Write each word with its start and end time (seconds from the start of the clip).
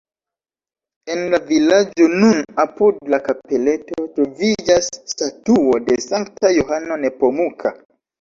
En 1.15 1.19
la 1.33 1.39
vilaĝo, 1.49 2.07
nun 2.23 2.39
apud 2.63 2.97
la 3.13 3.19
kapeleto, 3.27 3.99
troviĝas 4.15 4.89
statuo 5.13 5.77
de 5.91 5.99
Sankta 6.07 6.53
Johano 6.57 6.99
Nepomuka. 7.05 7.75